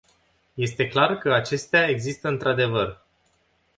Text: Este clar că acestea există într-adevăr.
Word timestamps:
Este 0.57 0.87
clar 0.89 1.17
că 1.17 1.33
acestea 1.33 1.87
există 1.87 2.27
într-adevăr. 2.27 3.05